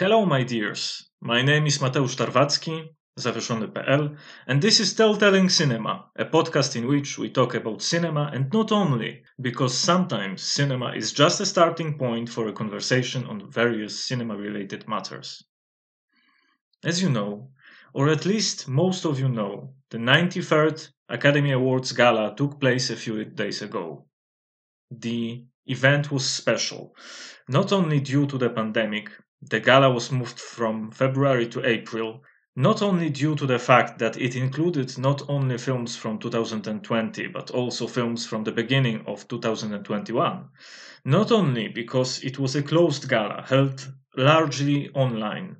Hello, 0.00 0.24
my 0.24 0.44
dears. 0.44 1.10
My 1.20 1.42
name 1.42 1.66
is 1.66 1.76
Mateusz 1.76 2.16
Tarwacki, 2.16 2.88
zawieszony.pl, 3.18 4.16
and 4.46 4.62
this 4.62 4.80
is 4.80 4.94
Telltelling 4.94 5.50
Cinema, 5.50 6.06
a 6.16 6.24
podcast 6.24 6.74
in 6.74 6.86
which 6.86 7.18
we 7.18 7.28
talk 7.28 7.54
about 7.54 7.82
cinema 7.82 8.30
and 8.32 8.50
not 8.50 8.72
only, 8.72 9.22
because 9.38 9.76
sometimes 9.76 10.40
cinema 10.40 10.94
is 10.96 11.12
just 11.12 11.42
a 11.42 11.44
starting 11.44 11.98
point 11.98 12.30
for 12.30 12.48
a 12.48 12.52
conversation 12.54 13.26
on 13.26 13.50
various 13.50 14.02
cinema 14.02 14.34
related 14.34 14.88
matters. 14.88 15.44
As 16.82 17.02
you 17.02 17.10
know, 17.10 17.50
or 17.92 18.08
at 18.08 18.24
least 18.24 18.68
most 18.68 19.04
of 19.04 19.20
you 19.20 19.28
know, 19.28 19.74
the 19.90 19.98
93rd 19.98 20.88
Academy 21.10 21.52
Awards 21.52 21.92
Gala 21.92 22.34
took 22.34 22.58
place 22.58 22.88
a 22.88 22.96
few 22.96 23.22
days 23.26 23.60
ago. 23.60 24.06
The 24.90 25.44
event 25.66 26.10
was 26.10 26.24
special, 26.24 26.96
not 27.48 27.70
only 27.70 28.00
due 28.00 28.26
to 28.28 28.38
the 28.38 28.48
pandemic, 28.48 29.10
the 29.42 29.60
gala 29.60 29.90
was 29.90 30.12
moved 30.12 30.38
from 30.38 30.90
February 30.90 31.48
to 31.48 31.64
April, 31.66 32.22
not 32.56 32.82
only 32.82 33.08
due 33.08 33.34
to 33.34 33.46
the 33.46 33.58
fact 33.58 33.98
that 33.98 34.16
it 34.18 34.36
included 34.36 34.98
not 34.98 35.22
only 35.28 35.56
films 35.56 35.96
from 35.96 36.18
2020 36.18 37.26
but 37.28 37.50
also 37.50 37.86
films 37.86 38.26
from 38.26 38.44
the 38.44 38.52
beginning 38.52 39.02
of 39.06 39.26
2021, 39.28 40.48
not 41.04 41.32
only 41.32 41.68
because 41.68 42.22
it 42.22 42.38
was 42.38 42.54
a 42.54 42.62
closed 42.62 43.08
gala 43.08 43.42
held 43.48 43.92
largely 44.16 44.90
online, 44.90 45.56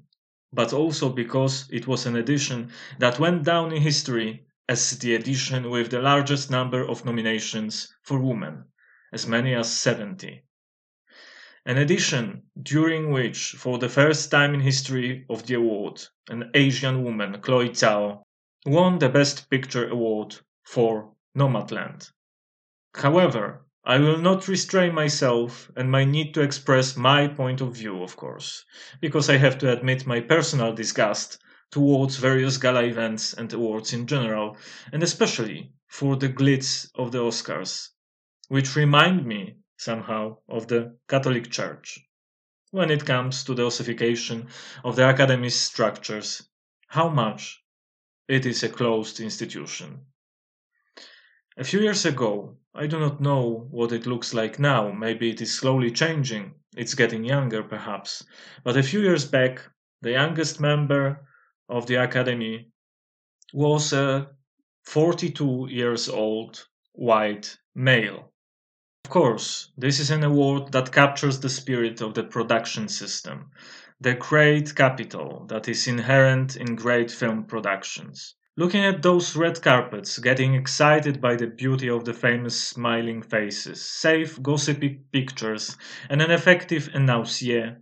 but 0.53 0.73
also 0.75 1.09
because 1.09 1.67
it 1.71 1.87
was 1.87 2.05
an 2.05 2.17
edition 2.17 2.71
that 2.99 3.19
went 3.19 3.45
down 3.45 3.73
in 3.73 3.81
history 3.81 4.45
as 4.69 4.99
the 4.99 5.15
edition 5.15 5.71
with 5.71 5.91
the 5.91 6.01
largest 6.01 6.51
number 6.51 6.87
of 6.87 7.05
nominations 7.05 7.95
for 8.03 8.19
women, 8.19 8.65
as 9.13 9.27
many 9.27 9.55
as 9.55 9.73
70. 9.73 10.43
An 11.71 11.79
edition 11.79 12.43
during 12.61 13.13
which, 13.13 13.53
for 13.53 13.79
the 13.79 13.89
first 13.89 14.29
time 14.29 14.55
in 14.55 14.61
history 14.61 15.25
of 15.31 15.47
the 15.47 15.55
award, 15.55 16.03
an 16.29 16.51
Asian 16.53 17.05
woman, 17.05 17.41
Chloe 17.41 17.69
Zhao, 17.69 18.23
won 18.67 18.99
the 18.99 19.09
Best 19.09 19.49
Picture 19.49 19.89
award 19.89 20.35
for 20.65 21.15
Nomadland. 21.33 22.11
However, 22.97 23.65
I 23.85 23.99
will 23.99 24.19
not 24.19 24.49
restrain 24.49 24.97
myself 24.97 25.71
and 25.77 25.93
my 25.93 26.03
need 26.03 26.35
to 26.35 26.41
express 26.41 26.97
my 26.97 27.29
point 27.29 27.61
of 27.61 27.77
view, 27.77 28.03
of 28.03 28.17
course, 28.17 28.65
because 29.01 29.31
I 29.31 29.37
have 29.37 29.57
to 29.59 29.71
admit 29.71 30.09
my 30.09 30.19
personal 30.19 30.73
disgust 30.73 31.39
towards 31.71 32.17
various 32.17 32.57
gala 32.57 32.83
events 32.83 33.33
and 33.33 33.53
awards 33.53 33.93
in 33.93 34.09
general, 34.09 34.57
and 34.93 35.05
especially 35.05 35.73
for 35.87 36.17
the 36.17 36.31
glitz 36.31 36.91
of 36.97 37.13
the 37.13 37.19
Oscars, 37.19 37.91
which 38.49 38.75
remind 38.75 39.25
me 39.25 39.60
somehow 39.81 40.37
of 40.47 40.69
the 40.69 40.95
Catholic 41.09 41.51
Church. 41.51 41.99
When 42.71 42.91
it 42.91 43.07
comes 43.07 43.43
to 43.45 43.55
the 43.55 43.65
ossification 43.65 44.49
of 44.85 44.95
the 44.95 45.05
Academy's 45.05 45.59
structures, 45.59 46.43
how 46.87 47.09
much 47.09 47.65
it 48.29 48.45
is 48.45 48.63
a 48.63 48.69
closed 48.69 49.21
institution. 49.21 50.07
A 51.57 51.65
few 51.65 51.81
years 51.81 52.05
ago, 52.05 52.59
I 52.75 52.87
do 52.87 53.01
not 53.01 53.21
know 53.21 53.69
what 53.71 53.93
it 53.93 54.07
looks 54.07 54.35
like 54.35 54.59
now, 54.59 54.93
maybe 54.93 55.31
it 55.31 55.41
is 55.41 55.59
slowly 55.59 55.91
changing, 55.91 56.55
it's 56.77 56.95
getting 56.95 57.25
younger 57.25 57.63
perhaps, 57.63 58.23
but 58.63 58.77
a 58.77 58.83
few 58.83 59.01
years 59.01 59.25
back, 59.25 59.63
the 60.03 60.13
youngest 60.13 60.61
member 60.61 61.27
of 61.69 61.87
the 61.87 61.97
Academy 61.97 62.71
was 63.55 63.93
a 63.93 64.31
42 64.85 65.69
years 65.71 66.09
old 66.09 66.67
white 66.93 67.57
male. 67.75 68.30
Of 69.11 69.15
course, 69.15 69.73
this 69.77 69.99
is 69.99 70.13
an 70.13 70.23
award 70.23 70.71
that 70.71 70.93
captures 70.93 71.41
the 71.41 71.49
spirit 71.49 72.01
of 72.01 72.15
the 72.15 72.23
production 72.23 72.87
system, 72.87 73.51
the 74.01 74.15
great 74.15 74.77
capital 74.77 75.47
that 75.49 75.67
is 75.67 75.89
inherent 75.89 76.55
in 76.55 76.77
great 76.77 77.11
film 77.11 77.43
productions. 77.43 78.37
Looking 78.57 78.85
at 78.85 79.03
those 79.03 79.35
red 79.35 79.61
carpets, 79.63 80.21
getting 80.21 80.55
excited 80.55 81.21
by 81.21 81.35
the 81.35 81.49
beauty 81.49 81.91
of 81.91 82.05
the 82.05 82.15
famous 82.15 82.63
smiling 82.63 83.21
faces, 83.21 83.83
safe 83.83 84.41
gossipy 84.41 85.01
pictures, 85.11 85.77
and 86.09 86.23
an 86.23 86.31
effective 86.31 86.89
énoncier, 86.93 87.79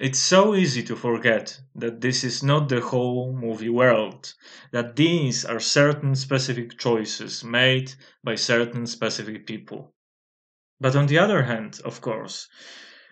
it's 0.00 0.18
so 0.18 0.54
easy 0.54 0.82
to 0.84 0.96
forget 0.96 1.60
that 1.74 2.00
this 2.00 2.24
is 2.24 2.42
not 2.42 2.70
the 2.70 2.80
whole 2.80 3.34
movie 3.34 3.68
world, 3.68 4.32
that 4.70 4.96
these 4.96 5.44
are 5.44 5.60
certain 5.60 6.14
specific 6.14 6.78
choices 6.78 7.44
made 7.44 7.92
by 8.24 8.34
certain 8.34 8.86
specific 8.86 9.46
people. 9.46 9.92
But 10.80 10.96
on 10.96 11.06
the 11.08 11.18
other 11.18 11.42
hand, 11.42 11.78
of 11.84 12.00
course, 12.00 12.48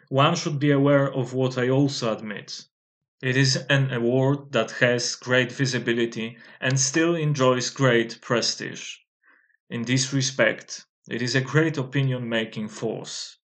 one 0.09 0.35
should 0.37 0.59
be 0.59 0.71
aware 0.71 1.13
of 1.13 1.35
what 1.35 1.59
I 1.59 1.69
also 1.69 2.17
admit. 2.17 2.65
It 3.21 3.37
is 3.37 3.57
an 3.69 3.93
award 3.93 4.53
that 4.53 4.71
has 4.81 5.15
great 5.17 5.53
visibility 5.53 6.39
and 6.61 6.81
still 6.81 7.15
enjoys 7.15 7.69
great 7.69 8.21
prestige. 8.23 8.97
In 9.69 9.83
this 9.83 10.15
respect, 10.15 10.87
it 11.11 11.21
is 11.21 11.35
a 11.35 11.43
great 11.43 11.77
opinion 11.77 12.29
making 12.29 12.69
force. 12.69 13.37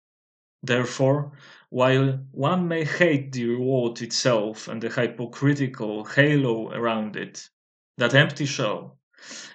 Therefore, 0.62 1.34
while 1.70 2.26
one 2.32 2.68
may 2.68 2.86
hate 2.86 3.34
the 3.34 3.48
reward 3.48 4.02
itself 4.02 4.70
and 4.70 4.82
the 4.82 4.90
hypocritical 4.90 6.06
halo 6.06 6.72
around 6.72 7.18
it, 7.18 7.50
that 7.98 8.14
empty 8.14 8.46
shell, 8.46 9.00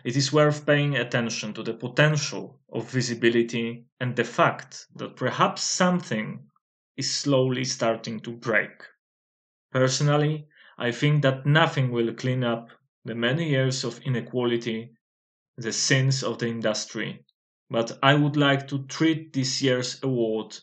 it 0.05 0.17
is 0.17 0.33
worth 0.33 0.65
paying 0.65 0.97
attention 0.97 1.53
to 1.53 1.62
the 1.62 1.75
potential 1.75 2.61
of 2.73 2.91
visibility 2.91 3.84
and 4.01 4.17
the 4.17 4.25
fact 4.25 4.87
that 4.97 5.17
perhaps 5.17 5.62
something 5.62 6.49
is 6.97 7.15
slowly 7.15 7.65
starting 7.65 8.19
to 8.21 8.31
break. 8.33 8.83
Personally, 9.71 10.49
I 10.79 10.93
think 10.93 11.23
that 11.23 11.45
nothing 11.45 11.91
will 11.91 12.15
clean 12.15 12.45
up 12.45 12.71
the 13.05 13.15
many 13.15 13.51
years 13.51 13.84
of 13.84 14.01
inequality, 14.03 14.93
the 15.56 15.73
sins 15.73 16.23
of 16.23 16.39
the 16.39 16.49
industry, 16.49 17.25
but 17.69 17.99
I 18.03 18.15
would 18.15 18.37
like 18.37 18.69
to 18.69 18.87
treat 18.87 19.33
this 19.33 19.61
year's 19.61 20.03
award, 20.03 20.59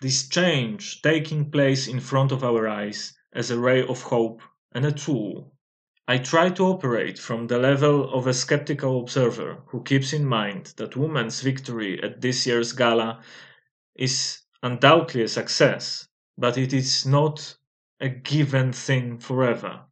this 0.00 0.28
change 0.28 1.02
taking 1.02 1.50
place 1.50 1.88
in 1.88 2.00
front 2.00 2.32
of 2.32 2.44
our 2.44 2.68
eyes, 2.68 3.16
as 3.32 3.50
a 3.50 3.58
ray 3.58 3.82
of 3.86 4.02
hope 4.02 4.40
and 4.72 4.86
a 4.86 4.92
tool 4.92 5.52
I 6.10 6.16
try 6.16 6.48
to 6.48 6.64
operate 6.64 7.18
from 7.18 7.48
the 7.48 7.58
level 7.58 8.10
of 8.14 8.26
a 8.26 8.32
skeptical 8.32 8.98
observer 8.98 9.58
who 9.66 9.82
keeps 9.82 10.14
in 10.14 10.24
mind 10.24 10.72
that 10.78 10.96
women's 10.96 11.42
victory 11.42 12.02
at 12.02 12.22
this 12.22 12.46
year's 12.46 12.72
gala 12.72 13.22
is 13.94 14.40
undoubtedly 14.62 15.24
a 15.24 15.28
success, 15.28 16.08
but 16.38 16.56
it 16.56 16.72
is 16.72 17.04
not 17.04 17.54
a 18.00 18.08
given 18.08 18.72
thing 18.72 19.18
forever. 19.18 19.82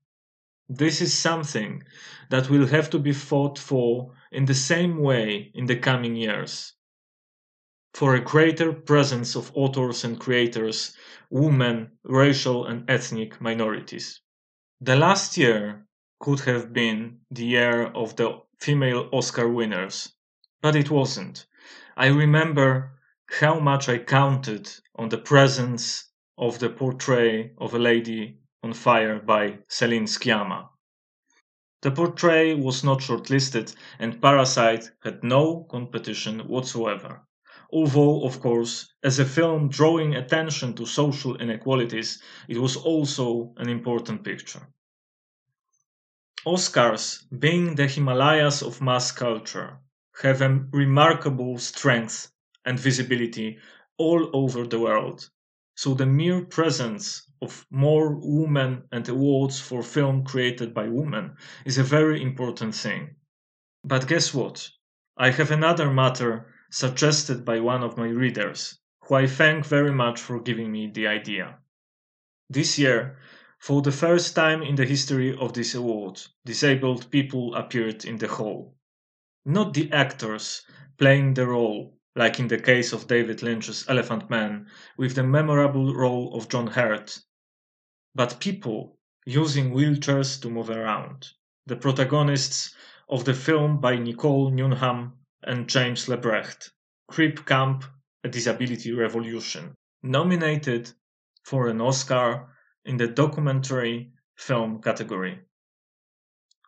This 0.71 1.03
is 1.03 1.13
something 1.13 1.83
that 2.31 2.49
will 2.49 2.67
have 2.69 2.89
to 2.91 2.99
be 2.99 3.13
fought 3.13 3.59
for 3.59 4.15
in 4.33 4.47
the 4.47 4.55
same 4.55 5.03
way 5.03 5.53
in 5.53 5.67
the 5.67 5.77
coming 5.77 6.17
years. 6.17 6.73
For 7.93 8.15
a 8.15 8.25
greater 8.25 8.73
presence 8.73 9.37
of 9.37 9.53
authors 9.55 10.03
and 10.03 10.19
creators, 10.19 10.97
women, 11.29 11.99
racial 12.05 12.65
and 12.65 12.89
ethnic 12.89 13.39
minorities. 13.39 14.23
The 14.81 14.97
last 14.97 15.37
year 15.37 15.86
could 16.19 16.41
have 16.41 16.73
been 16.73 17.21
the 17.31 17.45
year 17.45 17.85
of 17.87 18.17
the 18.17 18.41
female 18.59 19.09
Oscar 19.13 19.49
winners, 19.49 20.13
but 20.63 20.75
it 20.75 20.91
wasn't. 20.91 21.47
I 21.97 22.07
remember 22.09 22.99
how 23.41 23.61
much 23.61 23.89
I 23.89 23.99
counted 23.99 24.71
on 24.95 25.09
the 25.09 25.19
presence 25.19 26.11
of 26.39 26.59
the 26.59 26.71
portrait 26.71 27.55
of 27.59 27.75
a 27.75 27.79
lady 27.79 28.39
on 28.63 28.73
fire 28.73 29.19
by 29.19 29.59
Celine 29.69 30.07
Sciamma. 30.07 30.69
The 31.83 31.91
portrait 31.91 32.59
was 32.59 32.83
not 32.83 33.01
shortlisted, 33.01 33.75
and 33.99 34.21
Parasite 34.21 34.91
had 35.03 35.23
no 35.23 35.65
competition 35.71 36.41
whatsoever. 36.41 37.27
Although, 37.73 38.25
of 38.25 38.41
course, 38.41 38.93
as 39.03 39.19
a 39.19 39.25
film 39.25 39.69
drawing 39.69 40.15
attention 40.15 40.75
to 40.75 40.87
social 40.87 41.37
inequalities, 41.37 42.23
it 42.49 42.59
was 42.59 42.77
also 42.77 43.53
an 43.59 43.69
important 43.69 44.25
picture. 44.25 44.69
Oscars, 46.47 47.25
being 47.41 47.75
the 47.75 47.89
Himalayas 47.89 48.63
of 48.63 48.81
mass 48.81 49.11
culture, 49.11 49.79
have 50.23 50.41
a 50.43 50.65
remarkable 50.71 51.59
strength 51.59 52.31
and 52.65 52.79
visibility 52.79 53.59
all 53.99 54.31
over 54.33 54.65
the 54.65 54.79
world. 54.79 55.29
So 55.75 55.93
the 55.95 56.07
mere 56.07 56.45
presence 56.45 57.29
of 57.43 57.67
more 57.71 58.21
women 58.23 58.85
and 58.93 59.09
awards 59.09 59.61
for 59.61 59.83
film 59.83 60.25
created 60.25 60.73
by 60.73 60.89
women 60.89 61.37
is 61.65 61.79
a 61.79 61.83
very 61.83 62.23
important 62.23 62.77
thing. 62.77 63.17
But 63.83 64.07
guess 64.07 64.33
what? 64.33 64.71
I 65.17 65.31
have 65.31 65.51
another 65.51 65.93
matter 65.93 66.55
suggested 66.71 67.45
by 67.45 67.59
one 67.59 67.83
of 67.83 67.99
my 67.99 68.07
readers, 68.07 68.79
who 69.03 69.17
I 69.17 69.27
thank 69.27 69.67
very 69.67 69.93
much 69.93 70.21
for 70.21 70.41
giving 70.41 70.71
me 70.71 70.93
the 70.95 71.09
idea. 71.09 71.59
This 72.49 72.79
year, 72.79 73.19
for 73.59 73.83
the 73.83 73.93
first 73.93 74.35
time 74.35 74.63
in 74.63 74.75
the 74.77 74.85
history 74.85 75.37
of 75.39 75.53
this 75.53 75.75
award, 75.75 76.21
disabled 76.45 77.11
people 77.11 77.55
appeared 77.55 78.05
in 78.05 78.17
the 78.19 78.29
hall. 78.29 78.77
Not 79.45 79.75
the 79.75 79.91
actors 79.93 80.63
playing 80.99 81.35
the 81.35 81.47
role, 81.47 81.99
like 82.15 82.39
in 82.39 82.49
the 82.49 82.59
case 82.59 82.93
of 82.93 83.09
David 83.09 83.43
Lynch's 83.43 83.85
Elephant 83.89 84.31
Man, 84.31 84.67
with 84.97 85.15
the 85.15 85.23
memorable 85.23 85.95
role 85.95 86.35
of 86.37 86.49
John 86.49 86.67
Hurt, 86.67 87.19
but 88.15 88.41
people 88.41 88.99
using 89.27 89.73
wheelchairs 89.73 90.41
to 90.43 90.49
move 90.51 90.71
around. 90.71 91.29
The 91.67 91.77
protagonists 91.77 92.75
of 93.09 93.25
the 93.25 93.35
film 93.35 93.81
by 93.81 93.97
Nicole 93.97 94.51
Newnham 94.51 95.15
and 95.43 95.69
James 95.69 96.07
Lebrecht, 96.07 96.71
Crip 97.09 97.45
Camp 97.45 97.85
A 98.25 98.29
Disability 98.29 98.93
Revolution, 98.93 99.75
nominated 100.03 100.93
for 101.45 101.69
an 101.69 101.81
Oscar 101.81 102.49
in 102.87 102.97
the 102.97 103.09
documentary 103.09 104.13
film 104.37 104.81
category. 104.81 105.41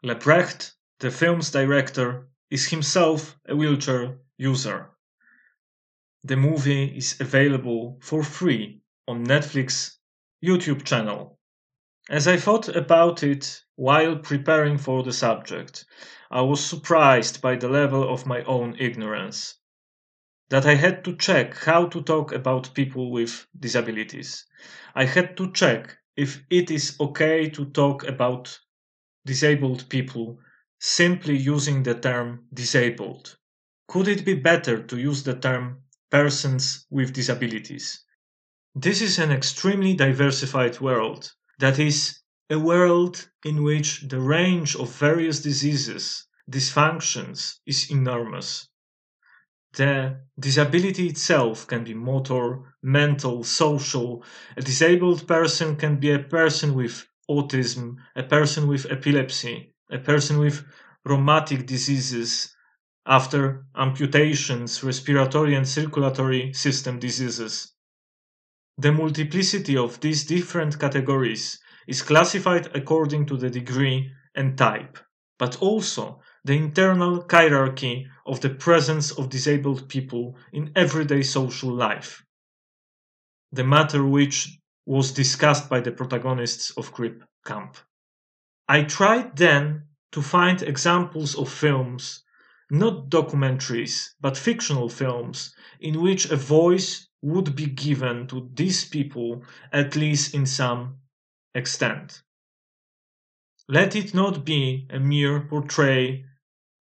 Lebrecht, 0.05 0.73
the 1.00 1.11
film's 1.11 1.50
director, 1.50 2.29
is 2.50 2.69
himself 2.69 3.37
a 3.49 3.56
wheelchair 3.56 4.19
user. 4.37 4.91
The 6.25 6.37
movie 6.37 6.97
is 6.97 7.20
available 7.20 7.99
for 8.03 8.23
free 8.23 8.81
on 9.06 9.26
Netflix 9.26 9.97
YouTube 10.44 10.85
channel. 10.85 11.38
As 12.11 12.26
I 12.26 12.37
thought 12.37 12.69
about 12.69 13.23
it 13.23 13.62
while 13.76 14.17
preparing 14.17 14.79
for 14.79 15.03
the 15.03 15.12
subject, 15.12 15.85
I 16.31 16.41
was 16.43 16.65
surprised 16.65 17.41
by 17.41 17.56
the 17.56 17.69
level 17.69 18.09
of 18.09 18.26
my 18.26 18.43
own 18.44 18.76
ignorance. 18.79 19.55
That 20.50 20.65
I 20.65 20.75
had 20.75 21.05
to 21.05 21.17
check 21.17 21.55
how 21.55 21.87
to 21.87 22.03
talk 22.03 22.32
about 22.32 22.75
people 22.75 23.11
with 23.11 23.47
disabilities. 23.59 24.47
I 24.94 25.05
had 25.05 25.37
to 25.37 25.53
check 25.53 25.99
if 26.19 26.43
it 26.50 26.69
is 26.69 26.97
okay 26.99 27.49
to 27.49 27.65
talk 27.67 28.03
about 28.05 28.59
disabled 29.25 29.88
people 29.88 30.37
simply 30.81 31.37
using 31.37 31.85
the 31.85 31.94
term 31.94 32.44
disabled. 32.53 33.38
Could 33.87 34.09
it 34.09 34.25
be 34.25 34.35
better 34.35 34.82
to 34.82 34.99
use 34.99 35.23
the 35.23 35.38
term 35.38 35.82
persons 36.11 36.87
with 36.91 37.12
disabilities? 37.12 38.03
This 38.75 39.00
is 39.00 39.20
an 39.20 39.31
extremely 39.31 39.94
diversified 39.94 40.81
world. 40.81 41.31
That 41.61 41.79
is, 41.79 42.19
a 42.50 42.59
world 42.59 43.31
in 43.44 43.62
which 43.62 44.09
the 44.09 44.20
range 44.20 44.75
of 44.75 44.93
various 44.97 45.41
diseases, 45.41 46.26
dysfunctions 46.50 47.61
is 47.65 47.93
enormous. 47.93 48.69
The 49.78 50.22
disability 50.36 51.06
itself 51.06 51.69
can 51.69 51.84
be 51.84 51.94
motor, 51.94 52.75
mental, 52.82 53.44
social. 53.44 54.25
A 54.56 54.60
disabled 54.60 55.28
person 55.28 55.76
can 55.76 56.00
be 56.00 56.10
a 56.10 56.19
person 56.19 56.75
with 56.75 57.06
autism, 57.30 57.94
a 58.16 58.25
person 58.25 58.66
with 58.66 58.90
epilepsy, 58.90 59.72
a 59.88 59.98
person 59.98 60.40
with 60.40 60.66
rheumatic 61.04 61.64
diseases 61.64 62.52
after 63.06 63.66
amputations, 63.76 64.82
respiratory 64.82 65.54
and 65.54 65.69
circulatory 65.69 66.52
system 66.52 66.98
diseases. 66.98 67.72
The 68.78 68.90
multiplicity 68.90 69.76
of 69.76 70.00
these 70.00 70.24
different 70.24 70.81
categories 70.81 71.60
is 71.86 72.02
classified 72.02 72.66
according 72.74 73.26
to 73.26 73.36
the 73.36 73.48
degree 73.48 74.10
and 74.34 74.58
type, 74.58 74.98
but 75.38 75.54
also 75.62 76.20
the 76.44 76.56
internal 76.56 77.26
hierarchy 77.31 78.06
of 78.26 78.40
the 78.40 78.50
presence 78.50 79.11
of 79.12 79.29
disabled 79.29 79.88
people 79.88 80.37
in 80.52 80.73
everyday 80.76 81.23
social 81.23 81.73
life. 81.73 82.25
The 83.52 83.64
matter 83.64 84.05
which 84.05 84.58
was 84.87 85.12
discussed 85.12 85.69
by 85.69 85.81
the 85.81 85.93
protagonists 85.93 86.70
of 86.70 86.93
Crip 86.93 87.23
Camp. 87.44 87.76
I 88.69 88.85
tried 88.85 89.37
then 89.37 89.88
to 90.12 90.23
find 90.23 90.62
examples 90.62 91.35
of 91.37 91.52
films, 91.52 92.25
not 92.70 93.11
documentaries, 93.11 94.11
but 94.20 94.37
fictional 94.37 94.88
films, 94.88 95.55
in 95.81 96.00
which 96.00 96.31
a 96.31 96.37
voice 96.37 97.08
would 97.23 97.56
be 97.56 97.67
given 97.67 98.26
to 98.29 98.50
these 98.55 98.84
people, 98.84 99.43
at 99.73 99.96
least 99.96 100.34
in 100.34 100.46
some 100.46 100.99
extent. 101.55 102.23
Let 103.70 103.94
it 103.94 104.15
not 104.15 104.47
be 104.47 104.87
a 104.88 104.99
mere 104.99 105.41
portray 105.41 106.25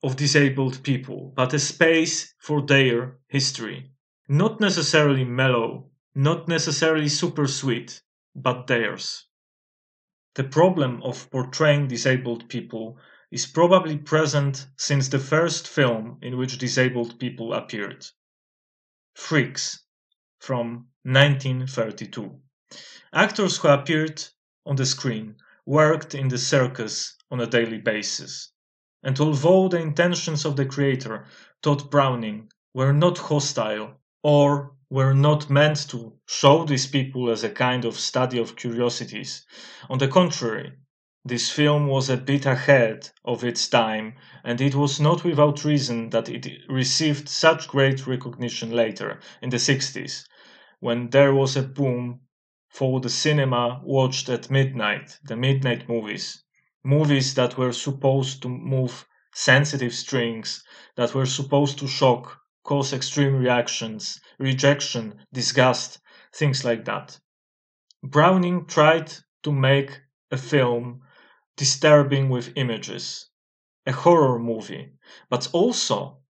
of 0.03 0.17
disabled 0.17 0.83
people, 0.83 1.31
but 1.33 1.53
a 1.53 1.59
space 1.59 2.33
for 2.39 2.61
their 2.61 3.19
history. 3.29 3.91
Not 4.27 4.59
necessarily 4.59 5.23
mellow, 5.23 5.91
not 6.13 6.49
necessarily 6.49 7.07
super 7.07 7.47
sweet, 7.47 8.01
but 8.35 8.67
theirs. 8.67 9.27
The 10.35 10.43
problem 10.43 11.01
of 11.03 11.31
portraying 11.31 11.87
disabled 11.87 12.49
people 12.49 12.99
is 13.31 13.45
probably 13.45 13.97
present 13.97 14.67
since 14.75 15.07
the 15.07 15.19
first 15.19 15.69
film 15.69 16.19
in 16.21 16.37
which 16.37 16.57
disabled 16.57 17.17
people 17.17 17.53
appeared. 17.53 18.05
Freaks 19.15 19.85
from 20.39 20.89
1932. 21.03 22.41
Actors 23.13 23.57
who 23.57 23.69
appeared 23.69 24.21
on 24.65 24.75
the 24.75 24.85
screen 24.85 25.37
worked 25.65 26.13
in 26.13 26.27
the 26.27 26.37
circus 26.37 27.15
on 27.31 27.39
a 27.39 27.47
daily 27.47 27.77
basis. 27.77 28.51
And 29.03 29.19
although 29.19 29.67
the 29.67 29.79
intentions 29.79 30.45
of 30.45 30.55
the 30.55 30.65
creator, 30.65 31.25
Tod 31.61 31.89
Browning, 31.89 32.49
were 32.73 32.93
not 32.93 33.17
hostile 33.17 33.99
or 34.23 34.75
were 34.89 35.13
not 35.13 35.49
meant 35.49 35.89
to 35.89 36.13
show 36.27 36.65
these 36.65 36.87
people 36.87 37.29
as 37.29 37.43
a 37.43 37.49
kind 37.49 37.85
of 37.85 37.99
study 37.99 38.37
of 38.39 38.55
curiosities, 38.55 39.45
on 39.89 39.97
the 39.97 40.07
contrary, 40.07 40.73
this 41.25 41.49
film 41.49 41.87
was 41.87 42.09
a 42.09 42.17
bit 42.17 42.45
ahead 42.45 43.09
of 43.23 43.43
its 43.43 43.67
time, 43.69 44.15
and 44.43 44.59
it 44.59 44.75
was 44.75 44.99
not 44.99 45.23
without 45.23 45.63
reason 45.63 46.09
that 46.09 46.29
it 46.29 46.47
received 46.67 47.29
such 47.29 47.67
great 47.67 48.05
recognition 48.05 48.71
later, 48.71 49.19
in 49.41 49.49
the 49.49 49.57
60s, 49.57 50.25
when 50.79 51.09
there 51.09 51.33
was 51.33 51.55
a 51.55 51.63
boom 51.63 52.19
for 52.73 52.99
the 52.99 53.09
cinema 53.09 53.79
watched 53.83 54.27
at 54.29 54.49
midnight, 54.49 55.19
the 55.23 55.35
midnight 55.35 55.87
movies. 55.87 56.43
Movies 56.83 57.35
that 57.35 57.55
were 57.57 57.71
supposed 57.71 58.41
to 58.41 58.49
move 58.49 59.07
sensitive 59.33 59.93
strings, 59.93 60.63
that 60.95 61.13
were 61.13 61.25
supposed 61.27 61.77
to 61.79 61.87
shock, 61.87 62.39
cause 62.63 62.91
extreme 62.91 63.35
reactions, 63.35 64.19
rejection, 64.39 65.23
disgust, 65.31 65.99
things 66.33 66.65
like 66.65 66.83
that. 66.85 67.19
Browning 68.01 68.65
tried 68.65 69.13
to 69.43 69.51
make 69.51 70.01
a 70.31 70.37
film 70.37 71.01
disturbing 71.55 72.29
with 72.29 72.53
images, 72.55 73.29
a 73.85 73.91
horror 73.91 74.39
movie, 74.39 74.93
but 75.29 75.47
also 75.53 76.22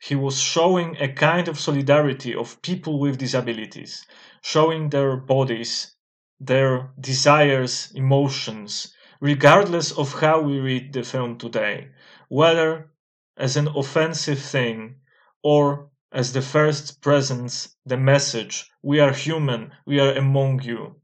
he 0.00 0.14
was 0.14 0.40
showing 0.40 0.96
a 0.98 1.12
kind 1.12 1.48
of 1.48 1.58
solidarity 1.58 2.34
of 2.34 2.60
people 2.62 2.98
with 2.98 3.18
disabilities, 3.18 4.06
showing 4.42 4.90
their 4.90 5.16
bodies, 5.16 5.96
their 6.40 6.92
desires, 7.00 7.92
emotions, 7.94 8.94
regardless 9.20 9.92
of 9.92 10.20
how 10.20 10.40
we 10.40 10.58
read 10.58 10.92
the 10.92 11.02
film 11.02 11.38
today, 11.38 11.88
whether 12.28 12.90
as 13.36 13.56
an 13.56 13.68
offensive 13.68 14.38
thing 14.40 14.96
or 15.42 15.90
as 16.12 16.32
the 16.32 16.42
first 16.42 17.00
presence, 17.02 17.76
the 17.84 17.96
message, 17.96 18.70
we 18.82 19.00
are 19.00 19.12
human, 19.12 19.72
we 19.86 20.00
are 20.00 20.12
among 20.14 20.62
you. 20.62 20.96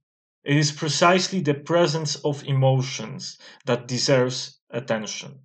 It 0.44 0.56
is 0.56 0.72
precisely 0.72 1.40
the 1.40 1.54
presence 1.54 2.16
of 2.16 2.44
emotions 2.44 3.38
that 3.66 3.88
deserves 3.88 4.60
attention. 4.70 5.40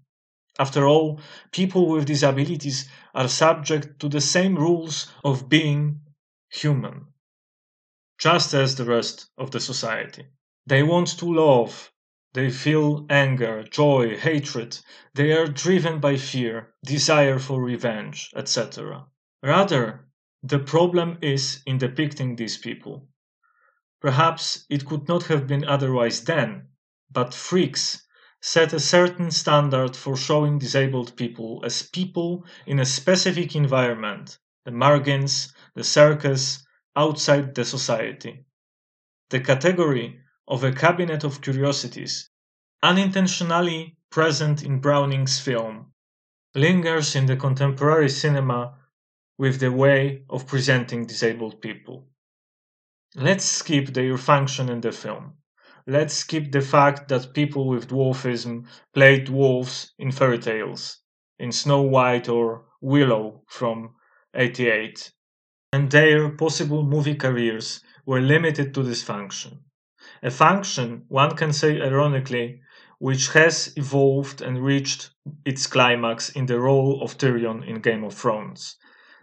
After 0.59 0.87
all, 0.87 1.21
people 1.51 1.87
with 1.87 2.07
disabilities 2.07 2.89
are 3.13 3.27
subject 3.27 3.99
to 3.99 4.09
the 4.09 4.21
same 4.21 4.55
rules 4.55 5.11
of 5.23 5.49
being 5.49 6.01
human, 6.49 7.07
just 8.17 8.53
as 8.55 8.75
the 8.75 8.85
rest 8.85 9.29
of 9.37 9.51
the 9.51 9.59
society. 9.59 10.25
They 10.65 10.81
want 10.81 11.19
to 11.19 11.31
love, 11.31 11.91
they 12.33 12.49
feel 12.49 13.05
anger, 13.09 13.63
joy, 13.63 14.17
hatred, 14.17 14.79
they 15.13 15.31
are 15.33 15.47
driven 15.47 15.99
by 15.99 16.17
fear, 16.17 16.73
desire 16.83 17.37
for 17.37 17.61
revenge, 17.61 18.31
etc. 18.35 19.05
Rather, 19.43 20.07
the 20.41 20.59
problem 20.59 21.19
is 21.21 21.61
in 21.65 21.77
depicting 21.77 22.35
these 22.35 22.57
people. 22.57 23.07
Perhaps 24.01 24.65
it 24.69 24.85
could 24.85 25.07
not 25.07 25.23
have 25.23 25.45
been 25.45 25.65
otherwise 25.65 26.23
then, 26.23 26.69
but 27.11 27.33
freaks 27.33 28.06
set 28.41 28.74
a 28.74 28.79
certain 28.79 29.32
standard 29.32 29.96
for 29.96 30.15
showing 30.15 30.60
disabled 30.60 31.15
people 31.15 31.62
as 31.65 31.89
people 31.89 32.46
in 32.65 32.79
a 32.79 32.86
specific 32.86 33.56
environment, 33.56 34.38
the 34.65 34.72
margins, 34.72 35.53
the 35.75 35.84
circus, 35.84 36.65
outside 36.96 37.56
the 37.56 37.65
society. 37.65 38.46
The 39.29 39.39
category 39.39 40.20
of 40.48 40.63
a 40.63 40.72
cabinet 40.72 41.24
of 41.24 41.41
curiosities, 41.41 42.29
unintentionally 42.82 43.98
present 44.10 44.63
in 44.63 44.79
Browning's 44.79 45.39
film, 45.39 45.94
lingers 46.56 47.15
in 47.15 47.25
the 47.25 47.36
contemporary 47.36 48.10
cinema 48.10 48.77
with 49.38 49.60
the 49.60 49.72
way 49.72 50.24
of 50.29 50.48
presenting 50.48 51.06
disabled 51.06 51.62
people. 51.62 52.08
Let's 53.15 53.46
skip 53.46 53.88
their 53.88 54.17
function 54.17 54.70
in 54.70 54.82
the 54.82 54.91
film. 54.91 55.34
Let's 55.89 56.15
skip 56.15 56.51
the 56.51 56.60
fact 56.60 57.08
that 57.08 57.34
people 57.34 57.65
with 57.70 57.88
dwarfism 57.88 58.67
played 58.94 59.24
dwarfs 59.25 59.94
in 59.98 60.12
fairy 60.12 60.38
tales, 60.38 61.00
in 61.39 61.53
Snow 61.53 61.82
White 61.82 62.27
or 62.27 62.65
Willow 62.82 63.44
from 63.48 63.96
88, 64.36 65.13
and 65.72 65.89
their 65.89 66.29
possible 66.29 66.84
movie 66.84 67.15
careers 67.15 67.82
were 68.06 68.20
limited 68.20 68.74
to 68.74 68.84
this 68.84 69.01
function. 69.01 69.63
a 70.22 70.29
function, 70.29 71.06
one 71.08 71.38
can 71.38 71.53
say 71.53 71.82
ironically, 71.82 72.62
which 73.00 73.29
has 73.29 73.74
evolved 73.77 74.41
and 74.41 74.65
reached 74.65 75.12
its 75.46 75.67
climax 75.67 76.29
in 76.32 76.48
the 76.48 76.60
role 76.60 77.01
of 77.01 77.17
Tyrion 77.17 77.63
in 77.65 77.79
Game 77.79 78.03
of 78.03 78.13
Thrones. 78.13 78.75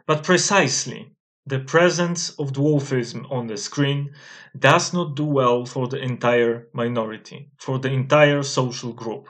But 0.06 0.24
precisely, 0.24 1.14
the 1.46 1.60
presence 1.60 2.30
of 2.38 2.52
dwarfism 2.52 3.30
on 3.30 3.46
the 3.46 3.56
screen 3.56 4.14
does 4.58 4.94
not 4.94 5.14
do 5.14 5.24
well 5.24 5.66
for 5.66 5.88
the 5.88 6.00
entire 6.00 6.68
minority, 6.72 7.50
for 7.58 7.78
the 7.78 7.90
entire 7.90 8.42
social 8.42 8.92
group. 8.92 9.28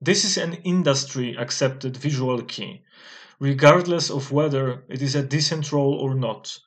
This 0.00 0.24
is 0.24 0.36
an 0.38 0.54
industry 0.64 1.36
accepted 1.36 1.96
visual 1.96 2.42
key, 2.42 2.82
regardless 3.38 4.10
of 4.10 4.32
whether 4.32 4.84
it 4.88 5.02
is 5.02 5.14
a 5.14 5.22
decent 5.22 5.70
role 5.72 5.94
or 5.94 6.14
not. 6.14 6.58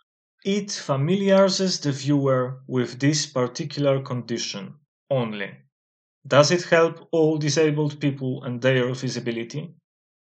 It 0.46 0.72
familiarizes 0.72 1.80
the 1.80 1.92
viewer 1.92 2.62
with 2.68 3.00
this 3.00 3.26
particular 3.26 4.02
condition 4.02 4.76
only. 5.10 5.52
Does 6.26 6.52
it 6.52 6.64
help 6.64 7.10
all 7.12 7.38
disabled 7.38 8.00
people 8.00 8.44
and 8.44 8.62
their 8.62 8.94
visibility? 8.94 9.76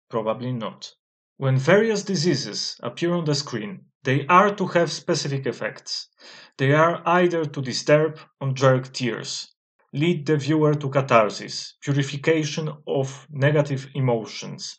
Probably 0.10 0.52
not. 0.52 0.92
When 1.38 1.58
various 1.58 2.04
diseases 2.04 2.78
appear 2.82 3.14
on 3.14 3.26
the 3.26 3.36
screen, 3.36 3.86
they 4.04 4.28
are 4.28 4.54
to 4.56 4.68
have 4.68 4.92
specific 4.92 5.46
effects. 5.46 6.10
They 6.58 6.74
are 6.74 7.02
either 7.06 7.46
to 7.46 7.62
disturb 7.62 8.20
or 8.40 8.52
jerk 8.52 8.94
tears, 8.94 9.54
lead 9.92 10.26
the 10.26 10.38
viewer 10.38 10.76
to 10.76 10.90
catharsis, 10.90 11.76
purification 11.82 12.70
of 12.86 13.28
negative 13.32 13.90
emotions, 13.96 14.78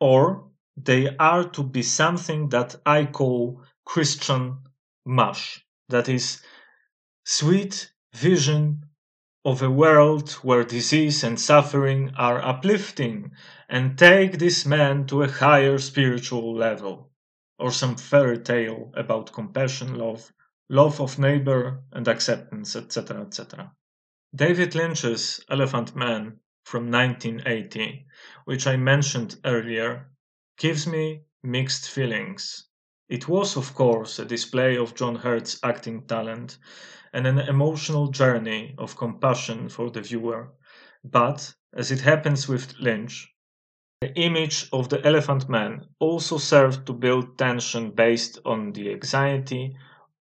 or 0.00 0.48
they 0.76 1.14
are 1.18 1.44
to 1.50 1.62
be 1.62 1.82
something 1.82 2.48
that 2.48 2.74
I 2.84 3.04
call 3.06 3.62
Christian 3.84 4.58
mush, 5.04 5.64
that 5.88 6.08
is, 6.08 6.42
sweet 7.24 7.92
vision 8.14 8.86
of 9.44 9.62
a 9.62 9.70
world 9.70 10.30
where 10.42 10.64
disease 10.64 11.22
and 11.22 11.38
suffering 11.38 12.12
are 12.16 12.42
uplifting 12.44 13.32
and 13.68 13.98
take 13.98 14.38
this 14.38 14.64
man 14.64 15.06
to 15.06 15.22
a 15.22 15.30
higher 15.30 15.78
spiritual 15.78 16.54
level, 16.54 17.11
or 17.58 17.70
some 17.70 17.96
fairy 17.96 18.38
tale 18.38 18.92
about 18.94 19.32
compassion, 19.32 19.94
love, 19.94 20.32
love 20.68 21.00
of 21.00 21.18
neighbor, 21.18 21.82
and 21.92 22.08
acceptance, 22.08 22.74
etc., 22.76 23.20
etc. 23.22 23.72
David 24.34 24.74
Lynch's 24.74 25.44
Elephant 25.50 25.94
Man 25.94 26.40
from 26.64 26.90
1980, 26.90 28.06
which 28.44 28.66
I 28.66 28.76
mentioned 28.76 29.38
earlier, 29.44 30.10
gives 30.56 30.86
me 30.86 31.24
mixed 31.42 31.90
feelings. 31.90 32.68
It 33.08 33.28
was, 33.28 33.56
of 33.56 33.74
course, 33.74 34.18
a 34.18 34.24
display 34.24 34.76
of 34.78 34.94
John 34.94 35.16
Hurt's 35.16 35.58
acting 35.62 36.06
talent 36.06 36.56
and 37.12 37.26
an 37.26 37.38
emotional 37.40 38.08
journey 38.08 38.74
of 38.78 38.96
compassion 38.96 39.68
for 39.68 39.90
the 39.90 40.00
viewer. 40.00 40.52
But, 41.04 41.54
as 41.74 41.90
it 41.90 42.00
happens 42.00 42.48
with 42.48 42.78
Lynch, 42.78 43.28
the 44.02 44.12
image 44.16 44.68
of 44.72 44.88
the 44.88 45.00
Elephant 45.06 45.48
Man 45.48 45.86
also 46.00 46.36
served 46.36 46.84
to 46.84 46.92
build 46.92 47.38
tension 47.38 47.92
based 47.92 48.36
on 48.44 48.72
the 48.72 48.90
anxiety 48.90 49.76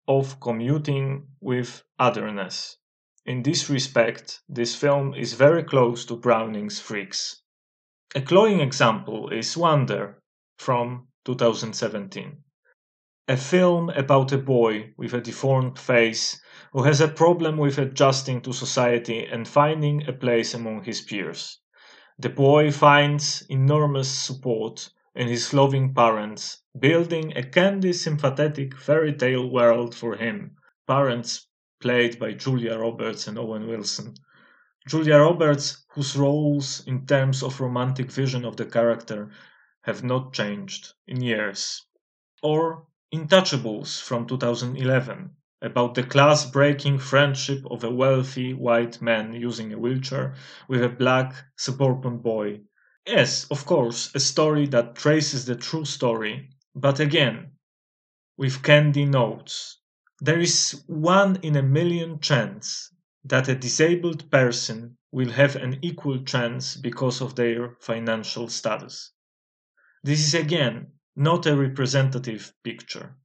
of 0.09 0.41
commuting 0.41 1.29
with 1.41 1.85
otherness. 1.97 2.79
In 3.25 3.45
this 3.45 3.71
respect, 3.71 4.41
this 4.49 4.75
film 4.75 5.15
is 5.15 5.35
very 5.35 5.63
close 5.63 6.05
to 6.07 6.17
Browning's 6.17 6.81
Freaks. 6.81 7.43
A 8.17 8.21
cloying 8.21 8.59
example 8.59 9.29
is 9.29 9.57
Wonder 9.57 10.21
from 10.59 11.07
2017. 11.25 12.37
A 13.29 13.37
film 13.37 13.91
about 13.91 14.33
a 14.33 14.39
boy 14.39 14.93
with 14.97 15.15
a 15.15 15.21
deformed 15.21 15.79
face 15.79 16.43
who 16.73 16.83
has 16.83 17.01
a 17.01 17.07
problem 17.07 17.57
with 17.57 17.79
adjusting 17.79 18.41
to 18.41 18.53
society 18.53 19.25
and 19.25 19.47
finding 19.47 20.09
a 20.09 20.13
place 20.13 20.53
among 20.53 20.83
his 20.83 21.01
peers. 21.01 21.61
The 22.21 22.29
boy 22.31 22.73
finds 22.73 23.43
enormous 23.49 24.11
support 24.11 24.91
in 25.15 25.29
his 25.29 25.55
loving 25.55 25.95
parents, 25.95 26.63
building 26.77 27.37
a 27.37 27.45
candy 27.45 27.93
sympathetic 27.93 28.77
fairy 28.77 29.13
tale 29.13 29.49
world 29.49 29.95
for 29.95 30.17
him. 30.17 30.57
Parents 30.89 31.47
played 31.81 32.19
by 32.19 32.33
Julia 32.33 32.77
Roberts 32.77 33.29
and 33.29 33.39
Owen 33.39 33.69
Wilson. 33.69 34.15
Julia 34.89 35.19
Roberts, 35.19 35.85
whose 35.91 36.17
roles 36.17 36.85
in 36.89 37.07
terms 37.07 37.41
of 37.41 37.61
romantic 37.61 38.11
vision 38.11 38.45
of 38.45 38.57
the 38.57 38.67
character 38.67 39.31
have 39.83 40.03
not 40.03 40.33
changed 40.33 40.95
in 41.07 41.21
years. 41.21 41.87
Or 42.43 42.89
Intouchables 43.15 44.03
from 44.03 44.27
2011, 44.27 45.37
about 45.63 45.95
the 45.95 46.03
class 46.03 46.45
breaking 46.51 46.99
friendship 46.99 47.65
of 47.71 47.85
a 47.85 47.91
wealthy 47.91 48.55
white 48.55 49.01
man 49.03 49.33
using 49.33 49.73
a 49.73 49.79
wheelchair 49.79 50.35
with 50.69 50.83
a 50.83 50.89
black 50.89 51.35
suburban 51.57 52.19
boy. 52.19 52.61
Yes, 53.07 53.45
of 53.51 53.67
course, 53.67 54.15
a 54.15 54.21
story 54.21 54.67
that 54.69 54.95
traces 54.97 55.47
the 55.47 55.57
true 55.57 55.85
story, 55.85 56.51
but 56.75 57.01
again, 57.01 57.53
with 58.39 58.63
candy 58.63 59.05
notes. 59.05 59.81
There 60.21 60.41
is 60.41 60.83
one 60.87 61.37
in 61.43 61.57
a 61.57 61.63
million 61.63 62.21
chance 62.21 62.91
that 63.25 63.49
a 63.49 63.55
disabled 63.55 64.31
person 64.31 64.97
will 65.13 65.31
have 65.33 65.57
an 65.57 65.79
equal 65.83 66.25
chance 66.25 66.75
because 66.75 67.21
of 67.21 67.35
their 67.37 67.77
financial 67.81 68.49
status. 68.49 69.13
This 70.03 70.27
is 70.27 70.35
again 70.35 70.93
not 71.15 71.47
a 71.47 71.57
representative 71.57 72.53
picture. 72.65 73.17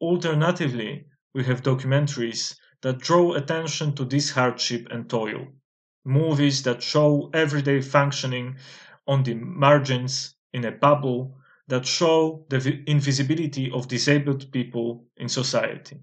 Alternatively, 0.00 1.04
we 1.34 1.44
have 1.44 1.62
documentaries 1.62 2.56
that 2.82 2.98
draw 2.98 3.34
attention 3.34 3.94
to 3.94 4.04
this 4.04 4.30
hardship 4.30 4.86
and 4.90 5.10
toil, 5.10 5.48
movies 6.04 6.62
that 6.62 6.82
show 6.82 7.28
everyday 7.34 7.80
functioning 7.80 8.56
on 9.06 9.22
the 9.24 9.34
margins 9.34 10.34
in 10.52 10.64
a 10.64 10.70
bubble 10.72 11.36
that 11.66 11.86
show 11.86 12.46
the 12.50 12.82
invisibility 12.86 13.70
of 13.72 13.88
disabled 13.88 14.50
people 14.52 15.06
in 15.16 15.28
society. 15.28 15.98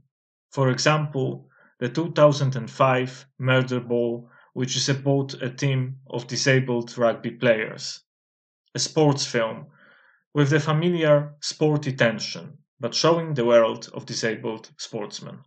For 0.52 0.70
example, 0.70 1.50
the 1.80 1.90
2005 1.90 3.26
Murderball, 3.40 4.28
which 4.54 4.76
is 4.76 4.90
about 4.90 5.42
a 5.42 5.50
team 5.50 5.98
of 6.08 6.28
disabled 6.28 6.98
rugby 6.98 7.32
players. 7.32 8.02
A 8.76 8.80
sports 8.80 9.26
film 9.26 9.68
with 10.34 10.50
the 10.50 10.60
familiar 10.60 11.36
sporty 11.42 11.94
tension, 11.94 12.58
but 12.82 12.96
showing 12.96 13.36
the 13.36 13.46
world 13.46 13.90
of 13.94 14.08
disabled 14.08 14.72
sportsmen. 14.78 15.40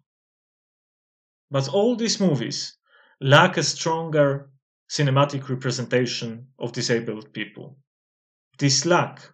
But 1.50 1.68
all 1.68 1.96
these 1.96 2.20
movies 2.20 2.78
lack 3.20 3.56
a 3.56 3.64
stronger 3.64 4.50
cinematic 4.88 5.48
representation 5.48 6.46
of 6.60 6.70
disabled 6.70 7.32
people. 7.32 7.76
This 8.58 8.86
lack 8.86 9.32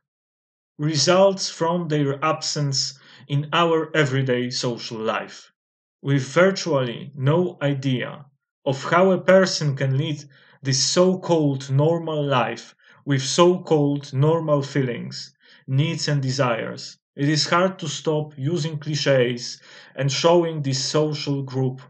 results 0.79 1.51
from 1.51 1.89
their 1.89 2.25
absence 2.25 2.99
in 3.29 3.51
our 3.53 3.95
everyday 3.95 4.49
social 4.49 4.99
life, 4.99 5.53
with 6.01 6.23
virtually 6.23 7.13
no 7.15 7.59
idea 7.61 8.25
of 8.65 8.83
how 8.83 9.11
a 9.11 9.21
person 9.21 9.77
can 9.77 9.99
lead 9.99 10.25
this 10.63 10.83
so 10.83 11.19
called 11.19 11.69
normal 11.69 12.25
life 12.25 12.75
with 13.05 13.23
so 13.23 13.63
called 13.63 14.11
normal 14.15 14.63
feelings, 14.63 15.35
needs, 15.67 16.09
and 16.09 16.23
desires. 16.23 16.97
It 17.17 17.29
is 17.29 17.49
hard 17.49 17.79
to 17.81 17.89
stop 17.89 18.35
using 18.37 18.79
cliches 18.79 19.61
and 19.95 20.11
showing 20.11 20.63
this 20.63 20.85
social 20.85 21.43
group 21.43 21.83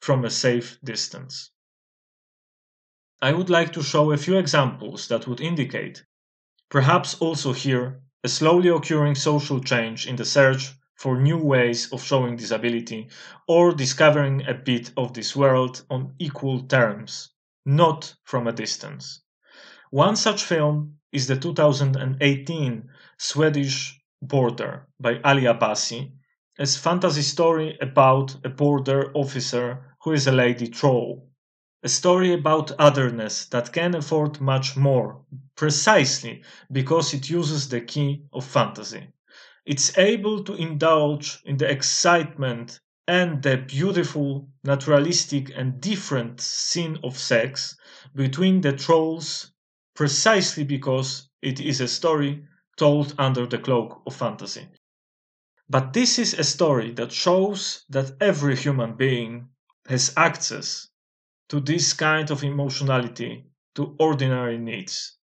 from 0.00 0.24
a 0.24 0.30
safe 0.30 0.78
distance. 0.82 1.50
I 3.20 3.32
would 3.32 3.50
like 3.50 3.72
to 3.74 3.82
show 3.82 4.12
a 4.12 4.16
few 4.16 4.36
examples 4.36 5.08
that 5.08 5.26
would 5.26 5.40
indicate 5.40 6.04
Perhaps 6.72 7.16
also 7.20 7.52
here 7.52 8.00
a 8.24 8.28
slowly 8.28 8.70
occurring 8.70 9.14
social 9.14 9.60
change 9.60 10.06
in 10.06 10.16
the 10.16 10.24
search 10.24 10.72
for 10.94 11.20
new 11.20 11.36
ways 11.36 11.92
of 11.92 12.02
showing 12.02 12.34
disability 12.34 13.10
or 13.46 13.74
discovering 13.74 14.48
a 14.48 14.54
bit 14.54 14.90
of 14.96 15.12
this 15.12 15.36
world 15.36 15.84
on 15.90 16.14
equal 16.18 16.62
terms, 16.62 17.28
not 17.66 18.14
from 18.24 18.46
a 18.46 18.52
distance. 18.52 19.20
One 19.90 20.16
such 20.16 20.44
film 20.44 20.96
is 21.12 21.26
the 21.26 21.36
2018 21.36 22.88
Swedish 23.18 24.00
Border 24.22 24.86
by 24.98 25.20
Ali 25.22 25.42
Abbasi, 25.42 26.12
a 26.58 26.66
fantasy 26.66 27.22
story 27.22 27.76
about 27.80 28.36
a 28.44 28.48
border 28.48 29.10
officer 29.14 29.96
who 30.02 30.12
is 30.12 30.26
a 30.26 30.32
lady 30.32 30.68
troll 30.68 31.28
a 31.84 31.88
story 31.88 32.32
about 32.32 32.70
otherness 32.78 33.46
that 33.46 33.72
can 33.72 33.92
afford 33.96 34.40
much 34.40 34.76
more, 34.76 35.20
precisely 35.56 36.40
because 36.70 37.12
it 37.12 37.28
uses 37.28 37.68
the 37.68 37.80
key 37.80 38.22
of 38.32 38.44
fantasy. 38.44 39.08
It's 39.66 39.98
able 39.98 40.44
to 40.44 40.54
indulge 40.54 41.40
in 41.44 41.56
the 41.56 41.68
excitement 41.68 42.78
and 43.08 43.42
the 43.42 43.56
beautiful, 43.56 44.48
naturalistic, 44.62 45.50
and 45.56 45.80
different 45.80 46.40
scene 46.40 46.98
of 47.02 47.18
sex 47.18 47.76
between 48.14 48.60
the 48.60 48.72
trolls 48.72 49.50
precisely 49.94 50.62
because 50.62 51.28
it 51.42 51.58
is 51.58 51.80
a 51.80 51.88
story 51.88 52.46
told 52.76 53.14
under 53.18 53.46
the 53.46 53.58
cloak 53.58 54.02
of 54.06 54.16
fantasy. 54.16 54.68
But 55.68 55.92
this 55.92 56.20
is 56.20 56.34
a 56.34 56.44
story 56.44 56.92
that 56.92 57.10
shows 57.10 57.84
that 57.88 58.12
every 58.20 58.54
human 58.54 58.94
being 58.94 59.48
has 59.88 60.14
access 60.16 60.88
to 61.48 61.60
this 61.60 61.92
kind 61.94 62.30
of 62.30 62.44
emotionality 62.44 63.46
to 63.76 63.96
ordinary 63.98 64.58
needs. 64.58 65.18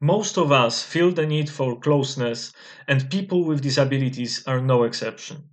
Most 0.00 0.36
of 0.38 0.52
us 0.52 0.82
feel 0.82 1.12
the 1.12 1.26
need 1.26 1.48
for 1.48 1.78
closeness, 1.78 2.52
and 2.88 3.10
people 3.10 3.44
with 3.44 3.62
disabilities 3.62 4.42
are 4.46 4.60
no 4.60 4.84
exception. 4.84 5.50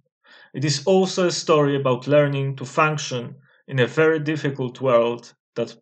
It 0.53 0.65
is 0.65 0.85
also 0.85 1.27
a 1.27 1.31
story 1.31 1.75
about 1.75 2.07
learning 2.07 2.57
to 2.57 2.65
function 2.65 3.37
in 3.67 3.79
a 3.79 3.87
very 3.87 4.19
difficult 4.19 4.81
world 4.81 5.33
that 5.55 5.77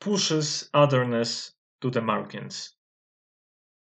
pushes 0.00 0.70
otherness 0.74 1.52
to 1.82 1.90
the 1.90 2.02
margins. 2.02 2.74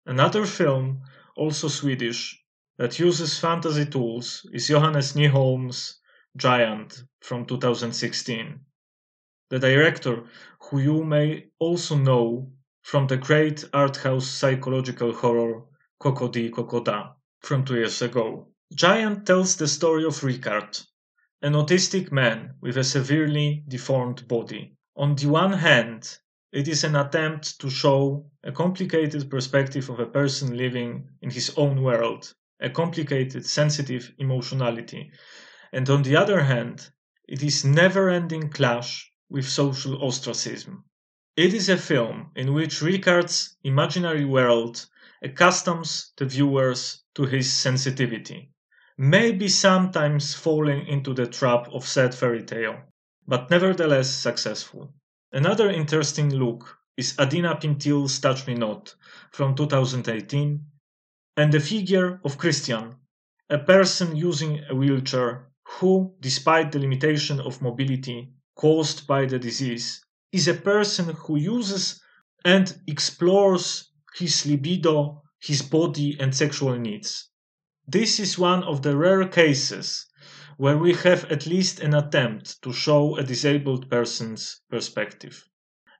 Another 0.08 0.46
film, 0.46 1.02
also 1.36 1.68
Swedish, 1.68 2.42
that 2.78 2.98
uses 2.98 3.38
fantasy 3.40 3.86
tools 3.86 4.46
is 4.54 4.70
Johannes 4.70 5.18
Nyholm's 5.18 6.00
Giant 6.38 7.04
from 7.20 7.46
2016. 7.46 8.62
The 9.50 9.60
director, 9.60 10.24
who 10.62 10.80
you 10.80 11.04
may 11.04 11.48
also 11.60 11.98
know 11.98 12.54
from 12.84 13.08
the 13.08 13.18
great 13.18 13.66
art 13.74 13.98
house 13.98 14.28
psychological 14.28 15.12
horror 15.12 15.64
Koko-di 16.00 16.52
Koko-da 16.52 17.12
from 17.42 17.66
two 17.66 17.76
years 17.76 18.02
ago. 18.02 18.48
Giant 18.74 19.28
tells 19.28 19.58
the 19.58 19.68
story 19.68 20.06
of 20.06 20.24
Ricard, 20.24 20.88
an 21.42 21.52
autistic 21.52 22.14
man 22.14 22.54
with 22.62 22.78
a 22.78 22.84
severely 22.86 23.66
deformed 23.68 24.26
body. 24.30 24.78
On 24.96 25.16
the 25.16 25.28
one 25.28 25.52
hand, 25.52 26.18
it 26.58 26.68
is 26.68 26.84
an 26.84 26.96
attempt 26.96 27.60
to 27.60 27.70
show 27.70 28.26
a 28.44 28.52
complicated 28.52 29.30
perspective 29.30 29.92
of 29.92 30.00
a 30.00 30.08
person 30.08 30.58
living 30.58 31.08
in 31.22 31.30
his 31.30 31.54
own 31.56 31.84
world, 31.84 32.34
a 32.60 32.68
complicated, 32.68 33.46
sensitive 33.46 34.12
emotionality. 34.18 35.12
And 35.72 35.88
on 35.88 36.02
the 36.02 36.16
other 36.16 36.42
hand, 36.42 36.90
it 37.28 37.44
is 37.44 37.64
never 37.64 38.10
ending 38.10 38.50
clash 38.50 39.12
with 39.30 39.48
social 39.48 40.02
ostracism. 40.04 40.84
It 41.36 41.54
is 41.54 41.70
a 41.70 41.78
film 41.78 42.32
in 42.36 42.56
which 42.56 42.82
Ricard's 42.82 43.56
imaginary 43.64 44.26
world 44.26 44.84
accustoms 45.24 46.12
the 46.18 46.26
viewers 46.26 47.04
to 47.14 47.28
his 47.28 47.54
sensitivity, 47.54 48.50
maybe 48.98 49.48
sometimes 49.48 50.34
falling 50.34 50.88
into 50.88 51.14
the 51.14 51.28
trap 51.28 51.68
of 51.72 51.88
said 51.88 52.16
fairy 52.16 52.42
tale, 52.42 52.80
but 53.28 53.52
nevertheless 53.52 54.10
successful. 54.10 54.92
Another 55.38 55.70
interesting 55.70 56.32
look 56.34 56.80
is 56.98 57.14
Adina 57.20 57.56
Pintil's 57.58 58.18
Touch 58.18 58.48
Me 58.48 58.56
Not 58.56 58.96
from 59.32 59.54
2018 59.54 60.66
and 61.38 61.54
the 61.54 61.60
figure 61.60 62.20
of 62.26 62.40
Christian, 62.40 62.96
a 63.48 63.60
person 63.60 64.16
using 64.16 64.64
a 64.68 64.74
wheelchair 64.74 65.52
who, 65.64 66.16
despite 66.22 66.72
the 66.72 66.80
limitation 66.80 67.40
of 67.40 67.62
mobility 67.62 68.34
caused 68.56 69.06
by 69.06 69.28
the 69.28 69.38
disease, 69.38 70.04
is 70.32 70.48
a 70.48 70.56
person 70.56 71.14
who 71.14 71.38
uses 71.38 72.02
and 72.44 72.76
explores 72.88 73.92
his 74.16 74.44
libido, 74.48 75.22
his 75.40 75.62
body, 75.62 76.18
and 76.20 76.36
sexual 76.36 76.80
needs. 76.80 77.30
This 77.88 78.20
is 78.20 78.40
one 78.40 78.64
of 78.64 78.82
the 78.82 78.98
rare 78.98 79.28
cases 79.28 80.08
where 80.58 80.78
we 80.78 80.94
have 80.94 81.24
at 81.32 81.46
least 81.46 81.80
an 81.80 81.94
attempt 81.94 82.62
to 82.64 82.74
show 82.74 83.16
a 83.16 83.24
disabled 83.24 83.90
person's 83.90 84.62
perspective. 84.70 85.48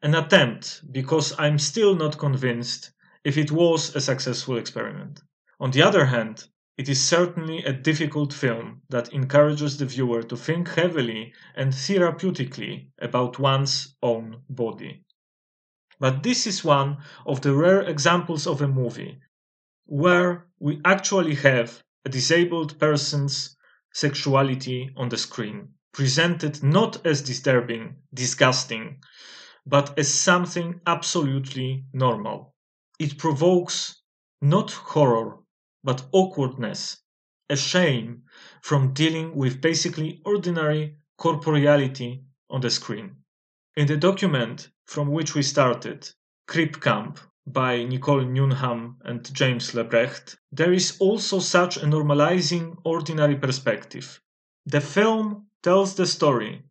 An 0.02 0.16
attempt, 0.16 0.82
because 0.92 1.34
I'm 1.40 1.58
still 1.60 1.96
not 1.96 2.18
convinced 2.18 2.92
if 3.24 3.38
it 3.38 3.52
was 3.52 3.96
a 3.96 4.02
successful 4.02 4.58
experiment. 4.58 5.22
On 5.60 5.72
the 5.72 5.82
other 5.82 6.06
hand, 6.06 6.48
it 6.78 6.90
is 6.90 7.04
certainly 7.04 7.64
a 7.64 7.74
difficult 7.74 8.32
film 8.32 8.82
that 8.90 9.12
encourages 9.12 9.78
the 9.78 9.86
viewer 9.86 10.22
to 10.24 10.38
think 10.38 10.70
heavily 10.70 11.34
and 11.56 11.74
therapeutically 11.74 12.90
about 13.00 13.40
one's 13.40 13.96
own 14.04 14.42
body. 14.50 15.04
But 16.00 16.22
this 16.22 16.46
is 16.46 16.64
one 16.64 16.98
of 17.26 17.42
the 17.42 17.54
rare 17.56 17.82
examples 17.82 18.46
of 18.46 18.62
a 18.62 18.68
movie 18.68 19.20
where 19.86 20.46
we 20.60 20.80
actually 20.86 21.36
have 21.36 21.82
a 22.06 22.10
disabled 22.10 22.80
person's 22.80 23.57
sexuality 23.94 24.90
on 24.96 25.10
the 25.10 25.18
screen, 25.18 25.70
presented 25.94 26.64
not 26.64 27.06
as 27.06 27.22
disturbing, 27.22 27.96
disgusting, 28.14 29.02
but 29.66 29.98
as 29.98 30.14
something 30.14 30.80
absolutely 30.86 31.86
normal. 31.94 32.54
It 33.00 33.18
provokes 33.18 34.02
not 34.42 34.72
horror, 34.72 35.40
but 35.84 36.06
awkwardness, 36.12 36.98
a 37.50 37.56
shame 37.58 38.24
from 38.62 38.94
dealing 38.94 39.36
with 39.36 39.62
basically 39.62 40.22
ordinary 40.26 40.98
corporeality 41.18 42.24
on 42.50 42.62
the 42.62 42.70
screen. 42.70 43.18
In 43.76 43.88
the 43.88 43.98
document 43.98 44.70
from 44.86 45.10
which 45.10 45.36
we 45.36 45.42
started, 45.42 46.10
Crip 46.48 46.80
Camp, 46.82 47.20
by 47.48 47.84
Nicole 47.86 48.26
Newnham 48.26 48.98
and 49.06 49.34
James 49.34 49.72
Lebrecht, 49.72 50.38
there 50.52 50.74
is 50.74 50.98
also 51.00 51.40
such 51.40 51.78
a 51.78 51.86
normalizing 51.86 52.76
ordinary 52.84 53.38
perspective. 53.38 54.22
The 54.66 54.82
film 54.82 55.48
tells 55.64 55.96
the 55.96 56.06
story 56.06 56.64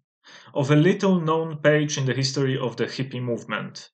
of 0.52 0.70
a 0.70 0.76
little 0.76 1.18
known 1.18 1.58
page 1.58 1.96
in 1.96 2.04
the 2.04 2.12
history 2.12 2.58
of 2.58 2.76
the 2.76 2.84
hippie 2.84 3.22
movement, 3.22 3.90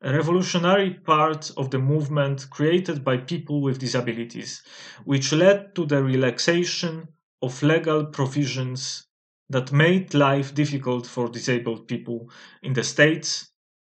a 0.00 0.12
revolutionary 0.12 0.94
part 0.94 1.50
of 1.56 1.70
the 1.72 1.78
movement 1.78 2.48
created 2.50 3.02
by 3.02 3.16
people 3.16 3.60
with 3.60 3.80
disabilities, 3.80 4.62
which 5.04 5.32
led 5.32 5.74
to 5.74 5.86
the 5.86 6.04
relaxation 6.04 7.08
of 7.42 7.62
legal 7.64 8.06
provisions 8.06 9.08
that 9.48 9.72
made 9.72 10.14
life 10.14 10.54
difficult 10.54 11.06
for 11.06 11.28
disabled 11.28 11.88
people 11.88 12.30
in 12.62 12.74
the 12.74 12.84
States 12.84 13.50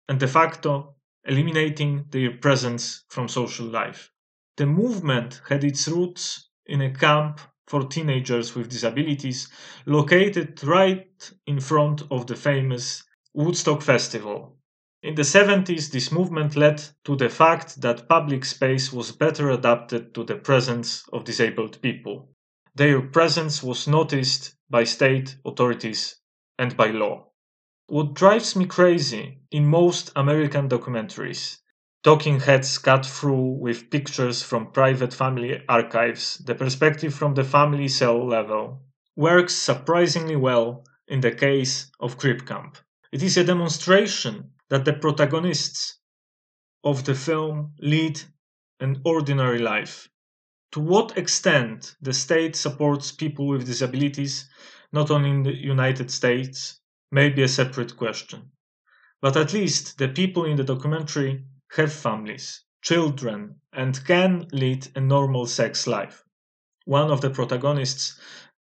and 0.08 0.18
de 0.18 0.26
facto 0.26 0.96
eliminating 1.30 2.04
their 2.10 2.32
presence 2.36 3.04
from 3.08 3.28
social 3.28 3.66
life. 3.66 4.10
The 4.56 4.66
movement 4.66 5.40
had 5.48 5.62
its 5.62 5.86
roots 5.86 6.50
in 6.66 6.82
a 6.82 6.92
camp 6.92 7.40
for 7.68 7.86
teenagers 7.86 8.56
with 8.56 8.68
disabilities 8.68 9.48
located 9.86 10.62
right 10.64 11.32
in 11.46 11.60
front 11.60 12.02
of 12.10 12.26
the 12.26 12.34
famous 12.34 13.04
Woodstock 13.32 13.80
Festival. 13.80 14.58
In 15.04 15.14
the 15.14 15.24
70s, 15.24 15.92
this 15.92 16.10
movement 16.10 16.56
led 16.56 16.82
to 17.04 17.14
the 17.14 17.28
fact 17.30 17.80
that 17.80 18.08
public 18.08 18.44
space 18.44 18.92
was 18.92 19.12
better 19.12 19.50
adapted 19.50 20.12
to 20.14 20.24
the 20.24 20.34
presence 20.34 21.08
of 21.12 21.22
disabled 21.24 21.80
people. 21.80 22.34
Their 22.74 23.00
presence 23.02 23.62
was 23.62 23.86
noticed 23.86 24.56
by 24.68 24.82
state 24.82 25.36
authorities 25.44 26.16
and 26.58 26.76
by 26.76 26.88
law. 26.88 27.29
What 27.90 28.14
drives 28.14 28.54
me 28.54 28.66
crazy 28.66 29.40
in 29.50 29.66
most 29.66 30.12
American 30.14 30.68
documentaries, 30.68 31.58
talking 32.04 32.38
heads 32.38 32.78
cut 32.78 33.04
through 33.04 33.58
with 33.58 33.90
pictures 33.90 34.44
from 34.44 34.70
private 34.70 35.12
family 35.12 35.64
archives, 35.68 36.36
the 36.36 36.54
perspective 36.54 37.12
from 37.12 37.34
the 37.34 37.42
family 37.42 37.88
cell 37.88 38.24
level, 38.24 38.84
works 39.16 39.56
surprisingly 39.56 40.36
well 40.36 40.84
in 41.08 41.20
the 41.20 41.32
case 41.32 41.90
of 41.98 42.16
Crip 42.16 42.46
Camp. 42.46 42.78
It 43.10 43.24
is 43.24 43.36
a 43.36 43.42
demonstration 43.42 44.52
that 44.68 44.84
the 44.84 44.92
protagonists 44.92 45.98
of 46.84 47.04
the 47.04 47.16
film 47.16 47.74
lead 47.80 48.20
an 48.78 49.02
ordinary 49.04 49.58
life. 49.58 50.08
To 50.74 50.80
what 50.80 51.18
extent 51.18 51.96
the 52.00 52.12
state 52.12 52.54
supports 52.54 53.10
people 53.10 53.48
with 53.48 53.66
disabilities, 53.66 54.48
not 54.92 55.10
only 55.10 55.30
in 55.30 55.42
the 55.42 55.56
United 55.56 56.12
States, 56.12 56.79
may 57.10 57.28
be 57.28 57.42
a 57.42 57.48
separate 57.48 57.96
question. 57.96 58.50
But 59.20 59.36
at 59.36 59.52
least 59.52 59.98
the 59.98 60.08
people 60.08 60.44
in 60.44 60.56
the 60.56 60.64
documentary 60.64 61.44
have 61.76 61.92
families, 61.92 62.64
children, 62.82 63.60
and 63.72 64.04
can 64.04 64.46
lead 64.52 64.88
a 64.94 65.00
normal 65.00 65.46
sex 65.46 65.86
life. 65.86 66.24
One 66.84 67.10
of 67.10 67.20
the 67.20 67.30
protagonists 67.30 68.18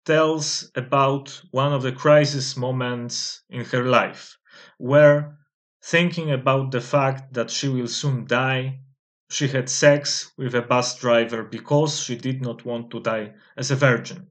tells 0.05 0.71
about 0.75 1.43
one 1.51 1.73
of 1.73 1.83
the 1.83 1.93
crisis 1.93 2.57
moments 2.57 3.43
in 3.51 3.65
her 3.67 3.85
life, 3.85 4.39
where, 4.79 5.37
thinking 5.83 6.31
about 6.31 6.71
the 6.71 6.81
fact 6.81 7.35
that 7.35 7.51
she 7.51 7.69
will 7.69 7.89
soon 7.89 8.25
die, 8.27 8.81
she 9.29 9.49
had 9.49 9.69
sex 9.69 10.33
with 10.39 10.55
a 10.55 10.63
bus 10.63 10.99
driver 10.99 11.43
because 11.43 12.01
she 12.01 12.17
did 12.17 12.41
not 12.41 12.65
want 12.65 12.91
to 12.93 13.01
die 13.01 13.35
as 13.57 13.71
a 13.71 13.77
virgin, 13.77 14.29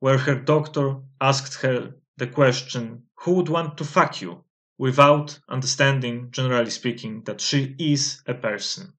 where 0.00 0.18
her 0.18 0.34
doctor 0.34 0.96
asked 1.20 1.62
her 1.62 1.94
the 2.18 2.26
question 2.26 3.02
who 3.24 3.32
would 3.32 3.48
want 3.48 3.78
to 3.78 3.84
fuck 3.84 4.20
you 4.20 4.44
without 4.76 5.38
understanding, 5.48 6.30
generally 6.30 6.68
speaking, 6.68 7.22
that 7.22 7.40
she 7.40 7.74
is 7.78 8.22
a 8.26 8.34
person. 8.34 8.92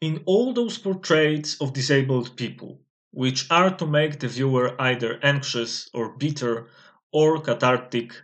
In 0.00 0.22
all 0.24 0.54
those 0.54 0.78
portraits 0.78 1.60
of 1.60 1.74
disabled 1.74 2.38
people, 2.38 2.80
which 3.10 3.46
are 3.50 3.76
to 3.76 3.86
make 3.86 4.18
the 4.18 4.28
viewer 4.28 4.74
either 4.80 5.20
anxious 5.22 5.90
or 5.92 6.16
bitter 6.16 6.68
or 7.12 7.38
cathartic, 7.38 8.14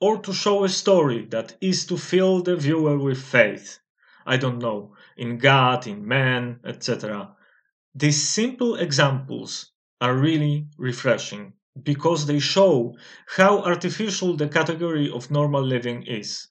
or 0.00 0.16
to 0.22 0.32
show 0.32 0.64
a 0.64 0.68
story 0.70 1.26
that 1.26 1.58
is 1.60 1.84
to 1.84 1.98
fill 1.98 2.42
the 2.42 2.56
viewer 2.56 2.96
with 2.96 3.22
faith, 3.22 3.80
I 4.24 4.38
don't 4.38 4.60
know, 4.60 4.96
in 5.14 5.36
God, 5.36 5.86
in 5.86 6.08
man, 6.08 6.58
etc. 6.64 7.36
These 7.94 8.26
simple 8.26 8.76
examples 8.76 9.72
are 10.00 10.16
really 10.16 10.68
refreshing 10.78 11.52
because 11.82 12.26
they 12.26 12.38
show 12.38 12.96
how 13.36 13.60
artificial 13.62 14.36
the 14.36 14.48
category 14.48 15.10
of 15.10 15.30
normal 15.30 15.62
living 15.62 16.02
is. 16.04 16.48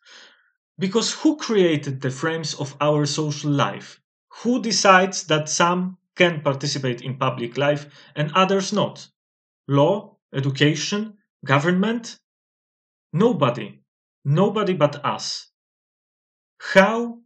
Because 0.80 1.14
who 1.14 1.38
created 1.38 2.02
the 2.02 2.12
frames 2.12 2.56
of 2.56 2.76
our 2.82 3.06
social 3.06 3.52
life? 3.52 4.02
Who 4.44 4.62
decides 4.62 5.26
that 5.26 5.50
some 5.50 5.98
can 6.16 6.42
participate 6.42 7.02
in 7.02 7.18
public 7.18 7.58
life 7.58 7.88
and 8.16 8.32
others 8.34 8.74
not? 8.74 9.08
Law, 9.68 10.18
education, 10.34 11.18
government? 11.46 12.20
Nobody. 13.14 13.84
Nobody 14.26 14.74
but 14.74 15.06
us. 15.06 15.52
How 16.74 17.24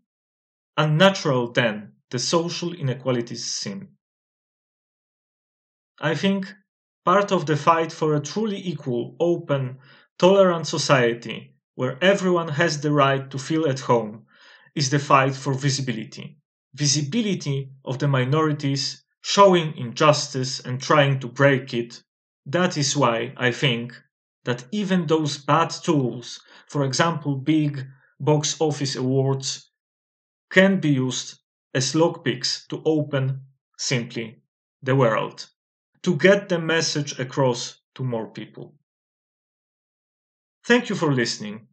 unnatural 0.78 1.52
then 1.52 1.94
the 2.10 2.20
social 2.20 2.74
inequalities 2.74 3.46
seem. 3.46 3.98
I 6.00 6.14
think 6.14 6.54
part 7.06 7.32
of 7.32 7.46
the 7.46 7.58
fight 7.58 7.92
for 7.92 8.16
a 8.16 8.20
truly 8.20 8.58
equal, 8.68 9.16
open, 9.20 9.78
tolerant 10.18 10.68
society 10.68 11.56
where 11.76 11.98
everyone 12.04 12.50
has 12.50 12.82
the 12.82 12.92
right 12.92 13.30
to 13.32 13.40
feel 13.40 13.68
at 13.68 13.80
home 13.82 14.26
is 14.76 14.90
the 14.90 15.00
fight 15.00 15.36
for 15.36 15.54
visibility. 15.54 16.38
Visibility 16.74 17.72
of 17.86 18.00
the 18.00 18.08
minorities 18.08 19.04
showing 19.22 19.76
injustice 19.78 20.60
and 20.60 20.82
trying 20.82 21.20
to 21.20 21.28
break 21.28 21.74
it. 21.74 22.04
That 22.46 22.78
is 22.78 22.96
why 22.96 23.34
I 23.38 23.52
think 23.52 24.00
that 24.44 24.66
even 24.72 25.08
those 25.08 25.38
bad 25.38 25.70
tools, 25.70 26.42
for 26.68 26.84
example, 26.84 27.36
big 27.36 27.86
box 28.20 28.56
office 28.60 28.96
awards, 28.96 29.70
can 30.50 30.80
be 30.80 30.90
used 30.90 31.40
as 31.74 31.94
lockpicks 31.96 32.66
to 32.70 32.82
open 32.86 33.42
simply 33.78 34.42
the 34.82 34.96
world, 34.96 35.50
to 36.04 36.16
get 36.18 36.50
the 36.50 36.60
message 36.60 37.20
across 37.20 37.82
to 37.96 38.04
more 38.04 38.30
people. 38.32 38.76
Thank 40.66 40.90
you 40.90 40.96
for 40.96 41.14
listening. 41.14 41.68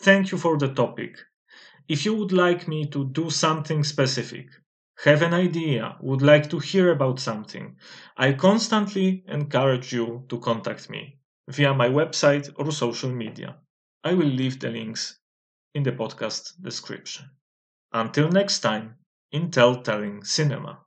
Thank 0.00 0.30
you 0.32 0.38
for 0.38 0.58
the 0.58 0.68
topic. 0.74 1.16
If 1.88 2.04
you 2.06 2.14
would 2.14 2.32
like 2.32 2.68
me 2.68 2.86
to 2.90 3.06
do 3.10 3.30
something 3.30 3.84
specific, 3.84 4.48
have 5.04 5.22
an 5.22 5.34
idea, 5.34 5.96
would 6.00 6.22
like 6.22 6.50
to 6.50 6.58
hear 6.60 6.92
about 6.92 7.20
something, 7.20 7.76
I 8.16 8.34
constantly 8.34 9.24
encourage 9.28 9.92
you 9.92 10.26
to 10.30 10.40
contact 10.40 10.90
me 10.90 11.18
via 11.48 11.74
my 11.74 11.88
website 11.88 12.50
or 12.56 12.72
social 12.72 13.12
media. 13.12 13.58
I 14.04 14.14
will 14.14 14.28
leave 14.28 14.60
the 14.60 14.70
links 14.70 15.18
in 15.74 15.84
the 15.84 15.92
podcast 15.92 16.62
description. 16.62 17.30
Until 17.92 18.30
next 18.30 18.60
time, 18.60 18.96
in 19.32 19.50
Tell 19.50 19.82
Telling 19.82 20.24
Cinema. 20.24 20.80